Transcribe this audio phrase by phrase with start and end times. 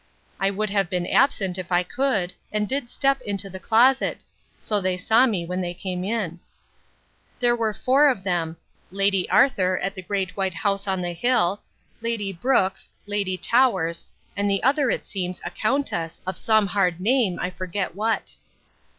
[0.39, 4.23] I would have been absent, if I could, and did step into the closet:
[4.59, 6.39] so they saw me when they came in.
[7.39, 8.57] There were four of them,
[8.89, 11.61] Lady Arthur at the great white house on the hill,
[12.01, 17.37] Lady Brooks, Lady Towers, and the other, it seems, a countess, of some hard name,
[17.39, 18.37] I forget what.